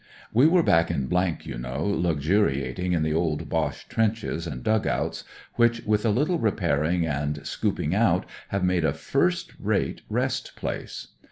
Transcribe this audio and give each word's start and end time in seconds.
We 0.33 0.47
were 0.47 0.63
back 0.63 0.89
in, 0.89 1.09
you 1.43 1.59
know, 1.59 1.85
luxuriating 1.85 2.93
in 2.93 3.03
the 3.03 3.13
old 3.13 3.47
Boche 3.49 3.87
trenches 3.87 4.47
and 4.47 4.63
dug 4.63 4.87
outs, 4.87 5.23
which, 5.57 5.81
with 5.81 6.03
a 6.07 6.09
little 6.09 6.39
repairing 6.39 7.05
and 7.05 7.45
scooping 7.45 7.93
out, 7.93 8.25
have 8.47 8.63
made 8.63 8.83
a 8.83 8.93
first 8.93 9.53
rate 9.59 10.01
rest 10.09 10.55
place. 10.55 11.09